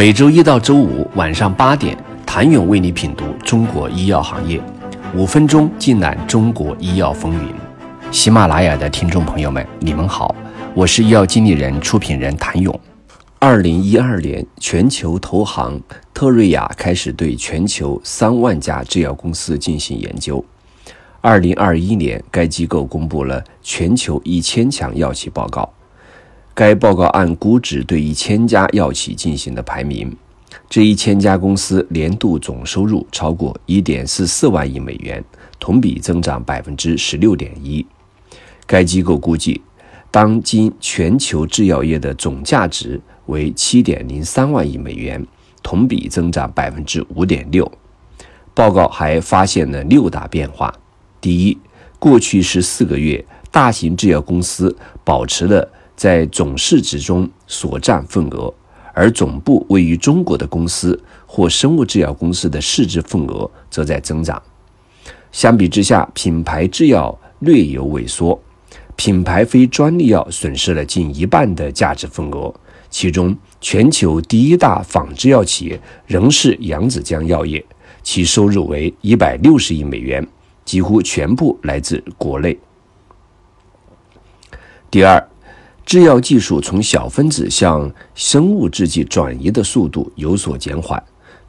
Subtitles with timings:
[0.00, 4.58] 每周一到周五晚上八点，谭勇为你品读中国医药行业，
[5.14, 7.54] 五分钟尽览中国医药风云。
[8.10, 10.34] 喜马拉雅的听众朋友们，你们好，
[10.74, 12.80] 我是医药经理人、出品人谭勇。
[13.38, 15.78] 二零一二年，全球投行
[16.14, 20.42] 特瑞雅开始对全球三万家制药公司进行研究。
[21.20, 25.70] 二零二一年，该机构公布了全球一千强药企报告。
[26.60, 30.14] 该报告按估值对一千家药企进行的排名，
[30.68, 35.24] 这一千家公司年度总收入超过一点四四万亿美元，
[35.58, 37.86] 同比增长百分之十六点一。
[38.66, 39.62] 该机构估计，
[40.10, 45.26] 当今全球制药业的总价值为七点零三万亿美元，
[45.62, 47.72] 同比增长百分之五点六。
[48.52, 50.70] 报告还发现了六大变化：
[51.22, 51.56] 第一，
[51.98, 55.66] 过去十四个月，大型制药公司保持了。
[56.00, 58.50] 在总市值中所占份额，
[58.94, 64.42] 而总部位于中国的公司或生物制药公司的市值份额则在增长。
[65.30, 68.40] 相比之下，品牌制药略有萎缩，
[68.96, 72.50] 品牌非专利药损失了近一半的价值份额。
[72.88, 77.62] 其中，全球第一大仿制药企业仍是扬子江药业，
[78.02, 80.26] 其收入为一百六十亿美元，
[80.64, 82.58] 几乎全部来自国内。
[84.90, 85.22] 第二。
[85.84, 91.02] 制药技术从小分子向生物制剂转移的速度有所减缓。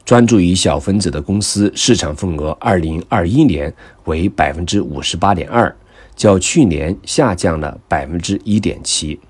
[0.04, 3.72] 专注于小分子的公司市场份额，二零二一年
[4.04, 5.72] 为百分之五十八点二，
[6.16, 9.20] 较去年下降了百分之一点七。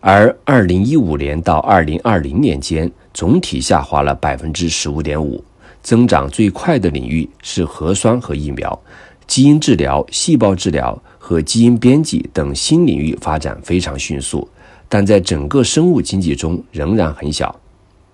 [0.00, 5.42] 而二零一五年到二零二零年间，总体下滑了百分之十五点五。
[5.82, 8.78] 增长最快的领域是核酸和疫苗、
[9.26, 11.02] 基因治疗、细胞治疗。
[11.26, 14.46] 和基因编辑等新领域发展非常迅速，
[14.90, 17.58] 但在整个生物经济中仍然很小。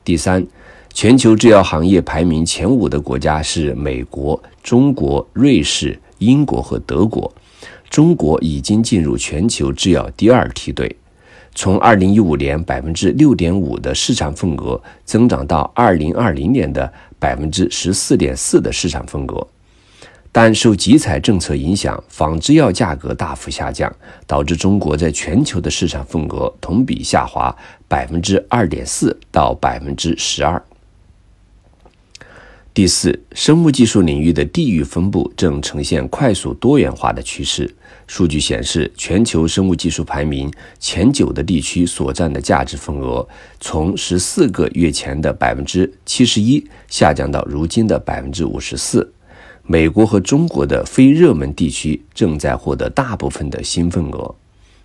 [0.04, 0.46] 第三，
[0.94, 7.28] 全球制药行业排名前五的国家是美国、中国、瑞士、英国和德国。
[7.88, 10.94] 中国已经进入全球制药第二梯队，
[11.52, 19.44] 从二零一五年百分之六点五的市场份额增长到二零二零年的百分之十四点四的市场份额。
[20.32, 23.92] 但受集采政策影响，仿制药价格大幅下降，
[24.26, 27.54] 导致中国在全球的市场份额同比下滑
[27.88, 30.62] 百分之二点四到百分之十二。
[32.72, 37.74] 第四，生物技术领域的地域分布正呈现快速多元化的趋势。
[38.06, 40.48] 数据显示，全球生物技术排名
[40.78, 43.26] 前九的地区所占的价值份额，
[43.58, 49.12] 从十四个月前的百分之七十一下降到如今的百分之五十四。
[49.70, 54.34] 美国和中国的非热门地区正在获得大部分的新份额，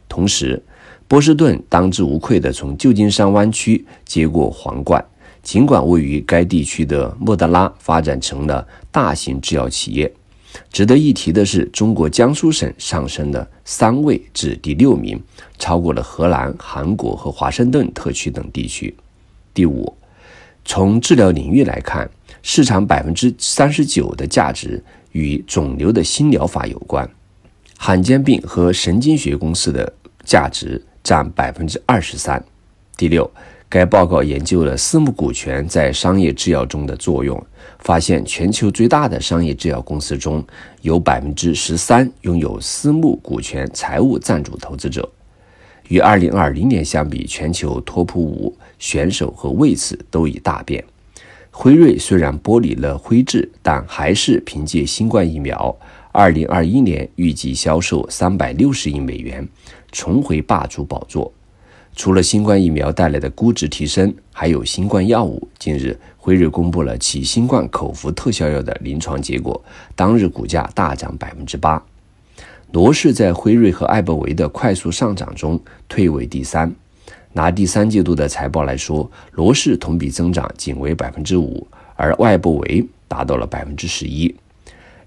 [0.08, 0.62] 同时，
[1.08, 5.04] 波士顿当之无愧地从旧金山湾区接过皇冠。
[5.42, 10.14] 尽管位于该地区的莫德拉发展成了大型制药企业，
[10.72, 15.20] 值得一提的是，中国江苏省上升了三位至第六名，
[15.58, 18.96] 超过了荷兰、韩国和华盛顿特区等地区。
[19.52, 19.92] 第五，
[20.64, 22.08] 从治疗领域来看。
[22.48, 24.82] 市场百分之三十九的价值
[25.14, 27.10] 与肿瘤的新疗法有关，
[27.76, 29.92] 罕见病和神经学公司的
[30.24, 32.42] 价值占百分之二十三。
[32.96, 33.28] 第六，
[33.68, 37.44] 该报告研究了私募股权在商业制药中的作用，
[37.80, 40.46] 发现全球最大的商业制药公司中
[40.84, 45.12] 有百分之十三拥有私募股权财务赞助投资者。
[45.88, 50.86] 与二零二零年相比，全球托普五选手和位次都已大变。
[51.58, 55.74] 辉瑞虽然剥离了辉智，但还是凭借新冠疫苗，
[56.12, 59.48] 二零二一年预计销售三百六十亿美元，
[59.90, 61.32] 重回霸主宝座。
[61.96, 65.48] 除了新冠疫苗带来的估值提升，还有新冠药物。
[65.58, 69.64] 近日，辉瑞公布了其新冠口服特效药的临床结果，
[69.96, 71.82] 当日股价大涨百分之八。
[72.74, 76.76] 罗氏在辉瑞和艾伯维的快速上涨中退位第三。
[77.36, 81.68] 拿第三季度的财报来说，罗氏同比增长仅为百分之五，
[81.98, 84.34] 而外部维达到了百分之十一。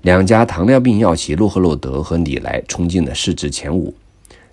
[0.03, 3.95] 两家糖尿病药企诺和诺德和礼来冲进了市值前五。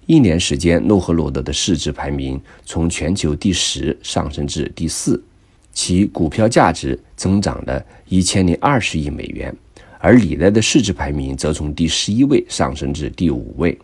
[0.05, 5.21] 一年时间，诺和诺德的市值排名从全球第十上升至第四，
[5.73, 9.53] 其股票价值增长了一千零二十亿美元，
[9.99, 13.77] 而礼来的市值排名则从第十一位上升至第五位。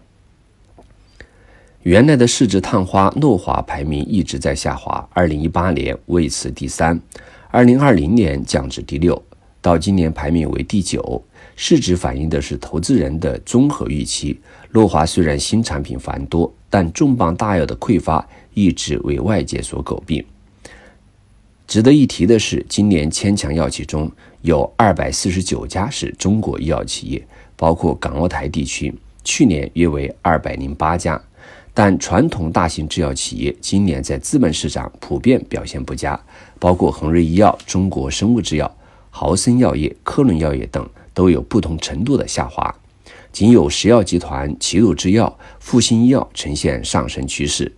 [1.83, 7.01] 原来的市值探花诺华排名一直在下滑，二零一八年位次第三，
[7.49, 9.19] 二零二零年降至第六，
[9.61, 11.23] 到今年排名为第九。
[11.55, 14.39] 市值反映的是投资人的综合预期。
[14.69, 20.23] 诺华虽然新产品繁多，但重磅大药的匮乏一直为外界所诟病。
[21.65, 24.11] 值得一提的是，今年千强药企中
[24.43, 28.93] 有二百四十九家是中国医药企业，包括港澳台地区，
[29.23, 31.19] 去年约为二百零八家。
[31.73, 36.19] 但传统大型制药企业今年在资本市场普遍表现不佳，
[36.59, 38.75] 包括恒瑞医药、中国生物制药、
[39.09, 42.73] 豪森药业、科伦药业等都有不同程度的下滑，
[43.31, 47.71] 仅有石药集团、齐鲁制药、复星医药呈现上升趋势。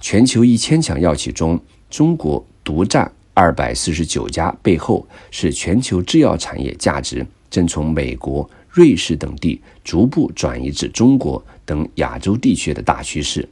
[0.00, 3.10] 全球一千强药企中，中国独占。
[3.32, 13.48] 二百四十九家背后是全球制药产业价值正从美国、瑞士等地逐步转移至中国等亚洲地区的大趋势。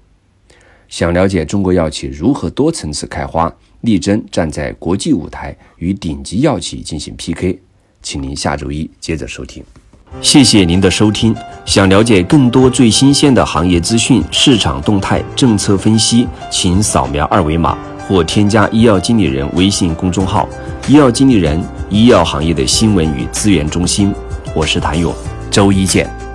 [0.88, 7.59] 想了解中国药企如何多层次开花，力争站在国际舞台与顶级药企进行 PK，
[8.03, 9.62] 请您下周一接着收听。
[10.23, 11.37] 谢谢您的收听。
[11.67, 17.76] 想了解更多最新鲜的行业资讯、市场动态、政策分析，请扫描二维码。
[18.09, 20.49] 或添加医药经理人微信公众号
[20.88, 24.11] “医药经理人”，医药行业的新闻与资源中心。
[24.55, 25.15] 我是谭勇，
[25.50, 26.28] 周一见。